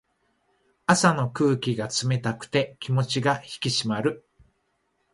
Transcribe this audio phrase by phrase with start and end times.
[0.87, 4.25] 朝の空気が冷たくて気持ちが引き締まる。